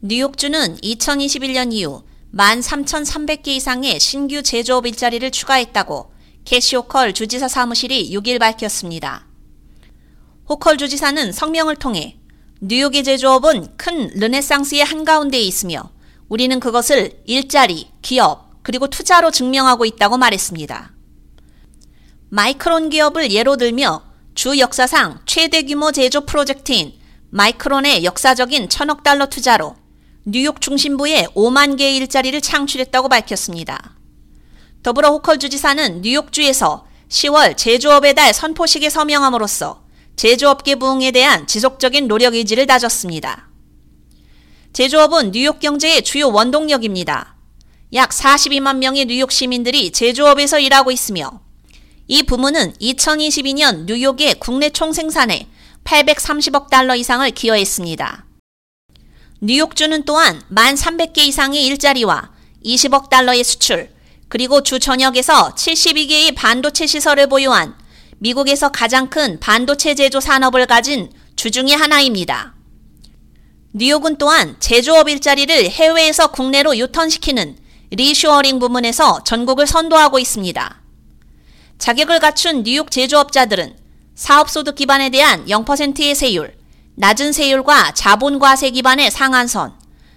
뉴욕주는 0.00 0.76
2021년 0.76 1.72
이후 1.72 2.04
13,300개 2.32 3.48
이상의 3.48 3.98
신규 3.98 4.44
제조업 4.44 4.86
일자리를 4.86 5.28
추가했다고 5.28 6.12
캐시 6.44 6.76
호컬 6.76 7.12
주지사 7.12 7.48
사무실이 7.48 8.12
6일 8.12 8.38
밝혔습니다. 8.38 9.26
호컬 10.48 10.78
주지사는 10.78 11.32
성명을 11.32 11.74
통해 11.74 12.16
뉴욕의 12.60 13.02
제조업은 13.02 13.76
큰 13.76 14.10
르네상스의 14.14 14.84
한가운데에 14.84 15.40
있으며 15.40 15.90
우리는 16.28 16.60
그것을 16.60 17.20
일자리, 17.26 17.90
기업, 18.00 18.62
그리고 18.62 18.86
투자로 18.86 19.32
증명하고 19.32 19.84
있다고 19.84 20.16
말했습니다. 20.16 20.92
마이크론 22.28 22.90
기업을 22.90 23.32
예로 23.32 23.56
들며 23.56 24.02
주 24.36 24.60
역사상 24.60 25.22
최대 25.26 25.64
규모 25.64 25.90
제조 25.90 26.24
프로젝트인 26.24 26.92
마이크론의 27.30 28.04
역사적인 28.04 28.68
천억 28.68 29.02
달러 29.02 29.26
투자로 29.26 29.74
뉴욕 30.30 30.60
중심부에 30.60 31.28
5만 31.34 31.78
개의 31.78 31.96
일자리를 31.96 32.38
창출했다고 32.42 33.08
밝혔습니다. 33.08 33.96
더불어 34.82 35.08
호컬 35.08 35.38
주지사는 35.38 36.02
뉴욕주에서 36.02 36.86
10월 37.08 37.56
제조업의 37.56 38.14
달 38.14 38.34
선포식에 38.34 38.90
서명함으로써 38.90 39.84
제조업계 40.16 40.74
부흥에 40.74 41.12
대한 41.12 41.46
지속적인 41.46 42.08
노력 42.08 42.34
의지를 42.34 42.66
다졌습니다. 42.66 43.48
제조업은 44.74 45.32
뉴욕 45.32 45.60
경제의 45.60 46.02
주요 46.02 46.28
원동력입니다. 46.28 47.34
약 47.94 48.10
42만 48.10 48.76
명의 48.76 49.06
뉴욕 49.06 49.32
시민들이 49.32 49.90
제조업에서 49.92 50.58
일하고 50.58 50.90
있으며 50.90 51.40
이 52.06 52.22
부문은 52.22 52.74
2022년 52.74 53.86
뉴욕의 53.86 54.34
국내 54.40 54.68
총생산에 54.68 55.48
830억 55.84 56.68
달러 56.68 56.94
이상을 56.94 57.30
기여했습니다. 57.30 58.27
뉴욕주는 59.40 60.02
또한 60.02 60.42
1,300개 60.52 61.18
이상의 61.18 61.64
일자리와 61.66 62.30
20억 62.64 63.08
달러의 63.08 63.44
수출, 63.44 63.88
그리고 64.28 64.64
주 64.64 64.80
전역에서 64.80 65.54
72개의 65.54 66.34
반도체 66.34 66.86
시설을 66.86 67.28
보유한 67.28 67.76
미국에서 68.18 68.70
가장 68.70 69.08
큰 69.08 69.38
반도체 69.38 69.94
제조 69.94 70.18
산업을 70.18 70.66
가진 70.66 71.12
주 71.36 71.52
중의 71.52 71.76
하나입니다. 71.76 72.54
뉴욕은 73.74 74.16
또한 74.18 74.56
제조업 74.58 75.08
일자리를 75.08 75.70
해외에서 75.70 76.32
국내로 76.32 76.76
유턴시키는 76.76 77.56
리슈어링 77.90 78.58
부문에서 78.58 79.22
전국을 79.22 79.68
선도하고 79.68 80.18
있습니다. 80.18 80.82
자격을 81.78 82.18
갖춘 82.18 82.64
뉴욕 82.64 82.90
제조업자들은 82.90 83.76
사업소득 84.16 84.74
기반에 84.74 85.10
대한 85.10 85.46
0%의 85.46 86.16
세율, 86.16 86.57
낮은 87.00 87.32
세율과 87.32 87.92
자본과세 87.92 88.70
기반의 88.70 89.12
상한선, 89.12 89.72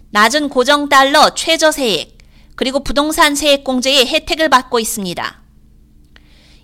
낮은 0.09 0.49
고정 0.49 0.89
달러 0.89 1.35
최저 1.35 1.71
세액, 1.71 2.17
그리고 2.55 2.83
부동산 2.83 3.35
세액 3.35 3.63
공제의 3.63 4.07
혜택을 4.07 4.49
받고 4.49 4.79
있습니다. 4.79 5.41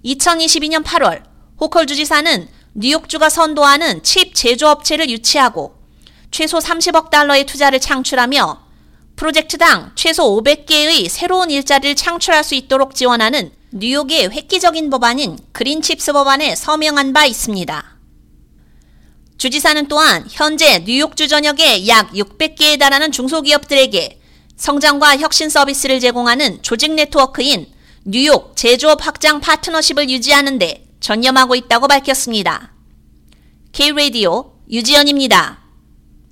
2022년 0.03 0.83
8월 0.83 1.21
호컬 1.61 1.85
주지사는 1.85 2.47
뉴욕주가 2.73 3.29
선도하는 3.29 4.01
칩 4.01 4.33
제조업체를 4.33 5.07
유치하고 5.11 5.75
최소 6.31 6.57
30억 6.57 7.11
달러의 7.11 7.45
투자를 7.45 7.79
창출하며 7.79 8.65
프로젝트당 9.17 9.91
최소 9.93 10.35
500개의 10.35 11.09
새로운 11.09 11.51
일자리를 11.51 11.95
창출할 11.95 12.43
수 12.43 12.55
있도록 12.55 12.95
지원하는 12.95 13.51
뉴욕의 13.69 14.31
획기적인 14.31 14.89
법안인 14.89 15.37
그린칩스 15.51 16.13
법안에 16.13 16.55
서명한 16.55 17.13
바 17.13 17.27
있습니다. 17.27 17.96
주지사는 19.37 19.87
또한 19.87 20.25
현재 20.29 20.79
뉴욕주 20.79 21.27
전역에 21.27 21.87
약 21.87 22.11
600개에 22.11 22.79
달하는 22.79 23.11
중소기업들에게 23.11 24.19
성장과 24.55 25.17
혁신 25.17 25.49
서비스를 25.49 25.99
제공하는 25.99 26.63
조직 26.63 26.93
네트워크인 26.93 27.67
뉴욕 28.03 28.55
제조업 28.55 29.05
확장 29.05 29.39
파트너십을 29.39 30.09
유지하는 30.09 30.57
데 30.57 30.87
전념하고 30.99 31.55
있다고 31.55 31.87
밝혔습니다. 31.87 32.73
K-Radio 33.73 34.53
유지연입니다. 34.71 35.66